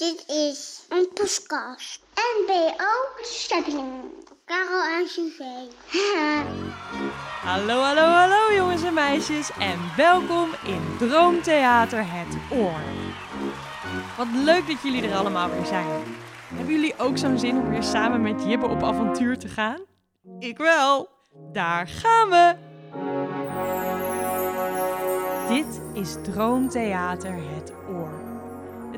[0.00, 2.00] Dit is een podcast.
[2.14, 3.92] NBO Stepping.
[4.44, 5.68] Karel en Suzanne.
[7.50, 12.80] Hallo, hallo, hallo jongens en meisjes en welkom in Droomtheater Het Oor.
[14.16, 16.04] Wat leuk dat jullie er allemaal weer zijn.
[16.54, 19.80] Hebben jullie ook zo'n zin om weer samen met Jibbe op avontuur te gaan?
[20.38, 21.08] Ik wel.
[21.52, 22.54] Daar gaan we.
[25.54, 27.79] Dit is Droomtheater Het Oor.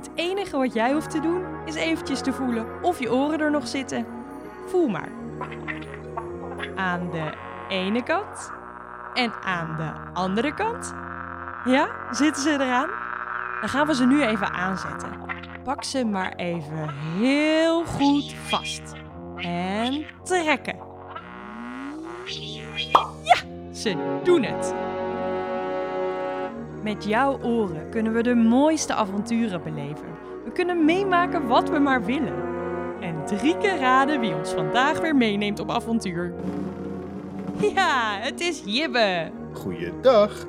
[0.02, 3.50] Het enige wat jij hoeft te doen is eventjes te voelen of je oren er
[3.50, 4.06] nog zitten.
[4.66, 5.08] Voel maar.
[6.76, 7.32] Aan de
[7.68, 8.52] ene kant
[9.14, 10.94] en aan de andere kant.
[11.64, 12.88] Ja, zitten ze eraan?
[13.60, 15.10] Dan gaan we ze nu even aanzetten.
[15.64, 16.88] Pak ze maar even
[17.18, 18.92] heel goed vast.
[19.36, 20.76] En trekken.
[23.22, 23.36] Ja,
[23.72, 24.74] ze doen het.
[26.82, 30.06] Met jouw oren kunnen we de mooiste avonturen beleven.
[30.44, 32.34] We kunnen meemaken wat we maar willen.
[33.00, 36.32] En drie keer raden wie ons vandaag weer meeneemt op avontuur.
[37.74, 39.30] Ja, het is Jibbe.
[39.52, 40.46] Goeiedag.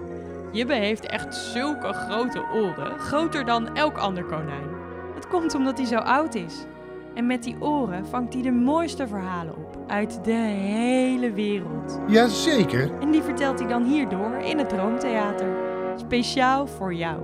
[0.51, 4.67] Jibbe heeft echt zulke grote oren, groter dan elk ander konijn.
[5.15, 6.65] Het komt omdat hij zo oud is.
[7.13, 11.99] En met die oren vangt hij de mooiste verhalen op uit de hele wereld.
[12.07, 12.91] Jazeker.
[13.01, 15.62] En die vertelt hij dan hierdoor in het Droomtheater.
[15.97, 17.21] Speciaal voor jou.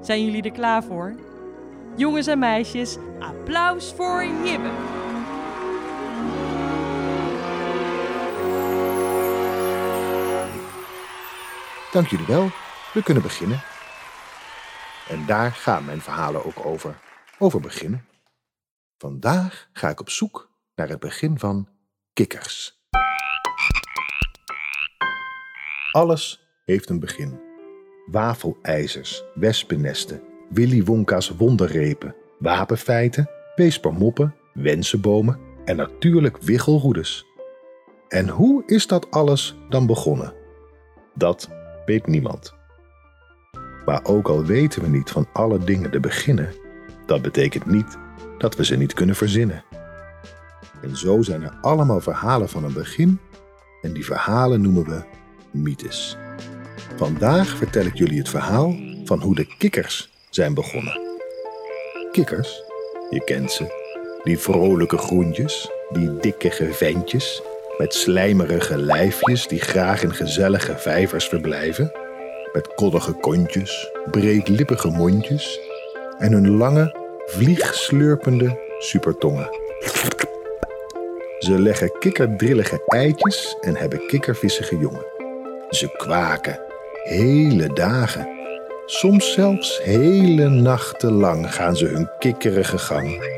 [0.00, 1.14] Zijn jullie er klaar voor?
[1.96, 4.70] Jongens en meisjes, applaus voor Jibbe.
[11.92, 12.50] Dank jullie wel.
[12.92, 13.62] We kunnen beginnen.
[15.08, 16.98] En daar gaan mijn verhalen ook over.
[17.38, 18.06] Over beginnen.
[18.98, 21.68] Vandaag ga ik op zoek naar het begin van
[22.12, 22.80] kikkers.
[25.92, 27.51] Alles heeft een begin.
[28.06, 37.26] Wafelijzers, wespennesten, Willy Wonka's wonderrepen, wapenfeiten, weespermoppen, wensenbomen en natuurlijk wiggelroedes.
[38.08, 40.32] En hoe is dat alles dan begonnen?
[41.14, 41.48] Dat
[41.86, 42.54] weet niemand.
[43.84, 46.52] Maar ook al weten we niet van alle dingen te beginnen,
[47.06, 47.98] dat betekent niet
[48.38, 49.64] dat we ze niet kunnen verzinnen.
[50.82, 53.20] En zo zijn er allemaal verhalen van een begin
[53.82, 55.04] en die verhalen noemen we
[55.50, 56.16] mythes.
[57.02, 58.74] Vandaag vertel ik jullie het verhaal
[59.04, 61.00] van hoe de kikkers zijn begonnen.
[62.12, 62.62] Kikkers,
[63.10, 63.64] je kent ze,
[64.24, 67.42] die vrolijke groentjes, die dikke geventjes
[67.78, 71.92] met slijmerige lijfjes die graag in gezellige vijvers verblijven,
[72.52, 75.60] met koddige kontjes, breedlippige mondjes
[76.18, 76.96] en hun lange,
[77.26, 79.48] vliegslurpende supertongen.
[81.38, 85.04] Ze leggen kikkerdrillige eitjes en hebben kikkervissige jongen.
[85.70, 86.70] Ze kwaken,
[87.02, 88.28] hele dagen.
[88.86, 93.30] Soms zelfs hele nachten lang gaan ze hun kikkerige gang.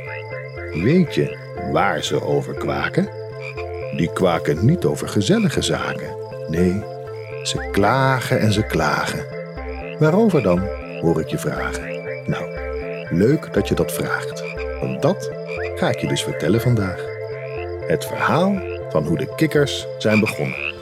[0.82, 1.38] Weet je
[1.72, 3.08] waar ze over kwaken?
[3.96, 6.16] Die kwaken niet over gezellige zaken.
[6.48, 6.82] Nee,
[7.42, 9.26] ze klagen en ze klagen.
[9.98, 10.60] Waarover dan,
[11.00, 11.82] hoor ik je vragen.
[12.26, 12.44] Nou,
[13.10, 14.44] leuk dat je dat vraagt.
[14.80, 15.30] Want dat
[15.74, 17.04] ga ik je dus vertellen vandaag.
[17.86, 18.58] Het verhaal
[18.88, 20.73] van hoe de kikkers zijn begonnen.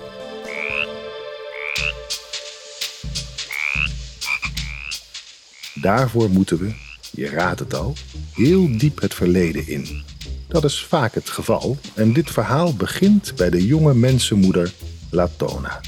[5.82, 6.72] Daarvoor moeten we,
[7.10, 7.94] je raadt het al,
[8.32, 10.02] heel diep het verleden in.
[10.48, 14.72] Dat is vaak het geval en dit verhaal begint bij de jonge mensenmoeder
[15.10, 15.80] Latona.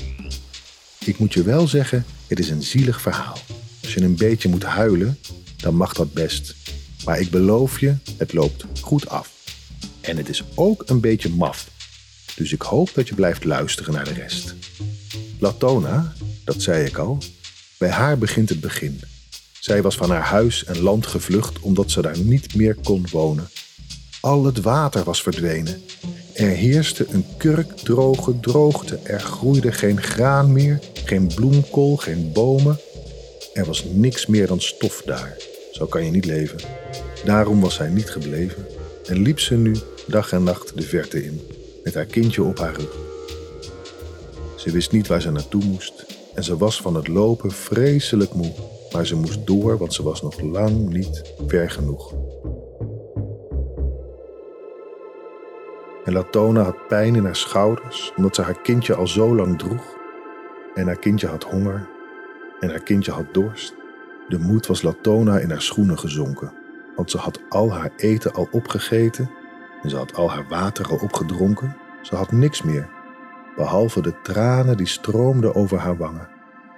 [1.05, 3.39] Ik moet je wel zeggen, het is een zielig verhaal.
[3.83, 5.19] Als je een beetje moet huilen,
[5.57, 6.55] dan mag dat best.
[7.05, 9.33] Maar ik beloof je, het loopt goed af.
[10.01, 11.71] En het is ook een beetje maf.
[12.37, 14.55] Dus ik hoop dat je blijft luisteren naar de rest.
[15.39, 16.13] Latona,
[16.45, 17.19] dat zei ik al,
[17.79, 19.01] bij haar begint het begin.
[19.65, 23.49] Zij was van haar huis en land gevlucht omdat ze daar niet meer kon wonen.
[24.21, 25.83] Al het water was verdwenen.
[26.33, 28.99] Er heerste een kurkdroge droogte.
[29.03, 32.79] Er groeide geen graan meer, geen bloemkool, geen bomen.
[33.55, 35.37] Er was niks meer dan stof daar.
[35.73, 36.59] Zo kan je niet leven.
[37.25, 38.67] Daarom was zij niet gebleven
[39.07, 39.77] en liep ze nu
[40.07, 41.41] dag en nacht de verte in,
[41.85, 42.97] met haar kindje op haar rug.
[44.57, 48.53] Ze wist niet waar ze naartoe moest en ze was van het lopen vreselijk moe,
[48.95, 52.15] maar ze moest door, want ze was nog lang niet ver genoeg.
[56.05, 59.97] En Latona had pijn in haar schouders, omdat ze haar kindje al zo lang droeg.
[60.75, 61.89] En haar kindje had honger
[62.61, 63.75] en haar kindje had dorst.
[64.29, 66.53] De moed was Latona in haar schoenen gezonken,
[66.97, 69.31] want ze had al haar eten al opgegeten
[69.83, 71.77] en ze had al haar water al opgedronken.
[72.03, 72.89] Ze had niks meer,
[73.57, 76.29] behalve de tranen die stroomden over haar wangen.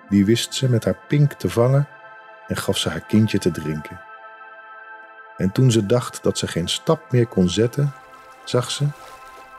[0.08, 1.88] Die wist ze met haar pink te vangen
[2.48, 4.00] en gaf ze haar kindje te drinken.
[5.36, 7.92] En toen ze dacht dat ze geen stap meer kon zetten,
[8.44, 8.86] zag ze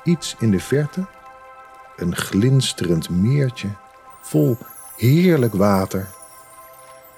[0.03, 1.05] iets in de verte,
[1.95, 3.67] een glinsterend meertje
[4.21, 4.57] vol
[4.97, 6.07] heerlijk water.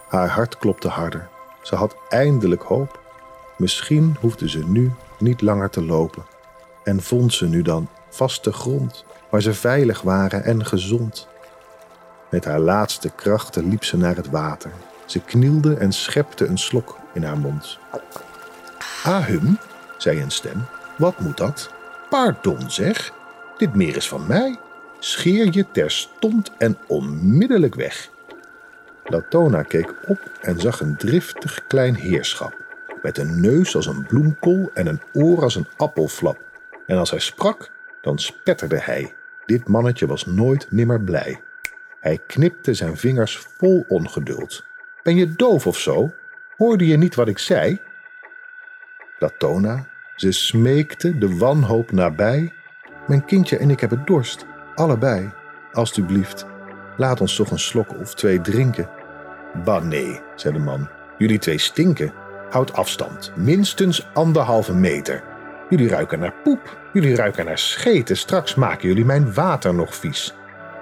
[0.07, 1.29] Haar hart klopte harder.
[1.61, 2.99] Ze had eindelijk hoop.
[3.57, 6.25] Misschien hoefde ze nu niet langer te lopen
[6.83, 11.27] en vond ze nu dan vaste grond waar ze veilig waren en gezond.
[12.29, 14.71] Met haar laatste krachten liep ze naar het water.
[15.09, 17.77] Ze knielde en schepte een slok in haar mond.
[19.03, 19.57] Ahum,
[19.97, 20.65] zei een stem,
[20.97, 21.73] wat moet dat?
[22.09, 23.13] Pardon zeg,
[23.57, 24.59] dit meer is van mij.
[24.99, 28.09] Scheer je terstond en onmiddellijk weg.
[29.03, 32.57] Latona keek op en zag een driftig klein heerschap.
[33.01, 36.37] Met een neus als een bloemkool en een oor als een appelflap.
[36.85, 37.71] En als hij sprak,
[38.01, 39.13] dan spetterde hij.
[39.45, 41.41] Dit mannetje was nooit nimmer blij.
[41.99, 44.67] Hij knipte zijn vingers vol ongeduld.
[45.03, 46.11] Ben je doof of zo?
[46.57, 47.79] Hoorde je niet wat ik zei?
[49.19, 52.53] Latona, ze smeekte de wanhoop nabij.
[53.07, 55.31] Mijn kindje en ik hebben dorst, allebei.
[55.71, 56.45] Alsjeblieft,
[56.97, 58.89] laat ons toch een slok of twee drinken.
[59.63, 62.13] Bah nee, zei de man, jullie twee stinken.
[62.49, 65.23] Houd afstand, minstens anderhalve meter.
[65.69, 68.17] Jullie ruiken naar poep, jullie ruiken naar scheten.
[68.17, 70.33] Straks maken jullie mijn water nog vies.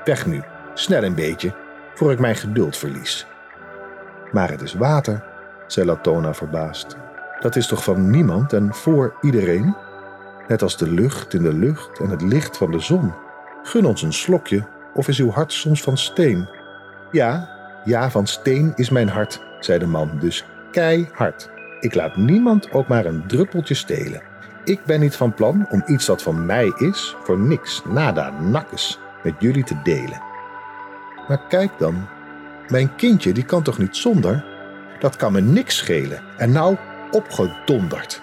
[0.04, 0.42] Weg nu,
[0.74, 1.54] snel een beetje,
[1.94, 3.28] voor ik mijn geduld verlies.
[4.32, 5.24] Maar het is water,
[5.68, 6.98] zei Latona verbaasd.
[7.40, 9.76] Dat is toch van niemand en voor iedereen?
[10.48, 13.14] Net als de lucht in de lucht en het licht van de zon.
[13.64, 16.50] Gun ons een slokje, of is uw hart soms van steen?
[17.12, 17.50] Ja,
[17.84, 21.50] ja, van steen is mijn hart, zei de man, dus keihard.
[21.80, 24.22] Ik laat niemand ook maar een druppeltje stelen.
[24.64, 29.00] Ik ben niet van plan om iets dat van mij is, voor niks, nada, nakkes,
[29.24, 30.22] met jullie te delen.
[31.28, 32.08] Maar kijk dan,
[32.70, 34.46] mijn kindje die kan toch niet zonder?
[35.00, 36.22] Dat kan me niks schelen.
[36.38, 36.78] En nou
[37.12, 38.22] opgedonderd.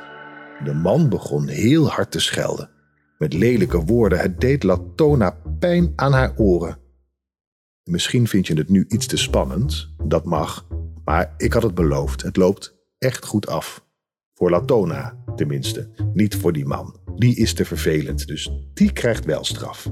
[0.64, 2.70] De man begon heel hard te schelden.
[3.18, 6.78] Met lelijke woorden, het deed Latona pijn aan haar oren.
[7.84, 10.66] Misschien vind je het nu iets te spannend, dat mag,
[11.04, 13.86] maar ik had het beloofd, het loopt echt goed af.
[14.34, 17.00] Voor Latona, tenminste, niet voor die man.
[17.16, 19.90] Die is te vervelend, dus die krijgt wel straf.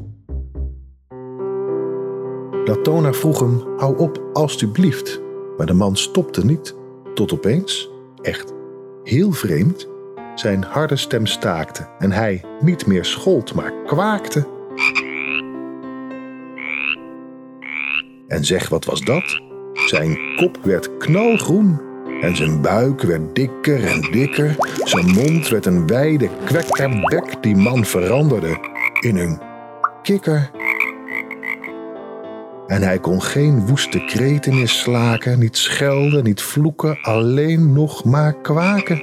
[2.65, 5.21] Latona vroeg hem: Hou op, alstublieft.
[5.57, 6.75] Maar de man stopte niet,
[7.15, 7.91] tot opeens,
[8.23, 8.53] echt
[9.05, 9.89] heel vreemd,
[10.35, 14.47] zijn harde stem staakte en hij niet meer schold, maar kwaakte.
[18.27, 19.41] En zeg, wat was dat?
[19.87, 21.81] Zijn kop werd knalgroen
[22.21, 24.57] en zijn buik werd dikker en dikker.
[24.85, 28.59] Zijn mond werd een wijde kwekkerbek die man veranderde
[29.01, 29.41] in een
[30.03, 30.51] kikker.
[32.67, 38.35] En hij kon geen woeste kreten meer slaken, niet schelden, niet vloeken, alleen nog maar
[38.43, 39.03] kwaken.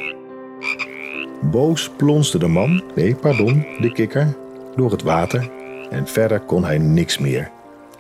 [1.42, 4.36] Boos plonsde de man, nee, pardon, de kikker,
[4.76, 5.50] door het water
[5.90, 7.52] en verder kon hij niks meer.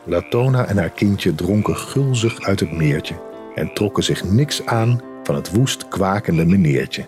[0.04, 3.16] Latona en haar kindje dronken gulzig uit het meertje
[3.56, 7.06] en trokken zich niks aan van het woest kwakende meneertje.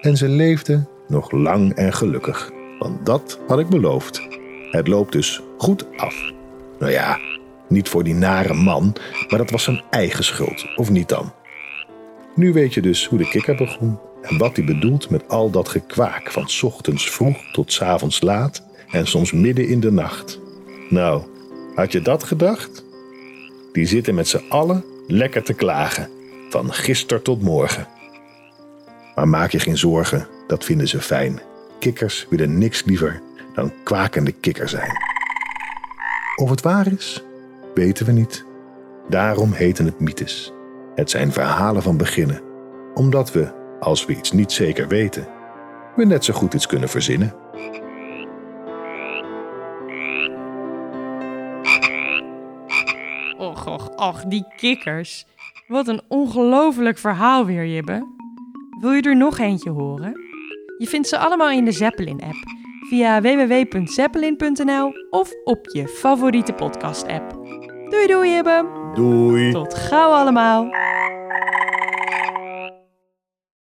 [0.00, 4.28] En ze leefden nog lang en gelukkig, want dat had ik beloofd.
[4.70, 6.32] Het loopt dus goed af.
[6.78, 7.18] Nou ja,
[7.68, 8.96] niet voor die nare man,
[9.28, 11.32] maar dat was zijn eigen schuld, of niet dan?
[12.34, 15.68] Nu weet je dus hoe de kikker begon en wat hij bedoelt met al dat
[15.68, 20.40] gekwaak van ochtends vroeg tot s avonds laat en soms midden in de nacht.
[20.88, 21.22] Nou,
[21.74, 22.84] had je dat gedacht?
[23.72, 26.08] Die zitten met z'n allen lekker te klagen,
[26.50, 27.86] van gister tot morgen.
[29.14, 31.40] Maar maak je geen zorgen, dat vinden ze fijn.
[31.78, 33.22] Kikkers willen niks liever
[33.54, 34.92] dan kwakende kikker zijn.
[36.36, 37.22] Of het waar is,
[37.74, 38.46] weten we niet.
[39.08, 40.52] Daarom heten het mythes.
[40.94, 42.40] Het zijn verhalen van beginnen,
[42.94, 45.26] omdat we, als we iets niet zeker weten,
[45.96, 47.34] we net zo goed iets kunnen verzinnen.
[53.38, 55.26] Och, och, och, die kikkers.
[55.66, 58.06] Wat een ongelooflijk verhaal weer, Jibbe.
[58.80, 60.12] Wil je er nog eentje horen?
[60.78, 62.36] Je vindt ze allemaal in de Zeppelin-app
[62.88, 67.43] via www.zeppelin.nl of op je favoriete podcast-app.
[67.94, 68.64] Doei doei.
[68.94, 69.52] Doei!
[69.52, 70.66] Tot gauw allemaal.